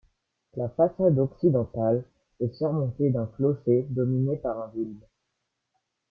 [0.55, 2.03] La façade occidentale
[2.39, 5.03] est surmontée d'un clocher dominé par un bulbe.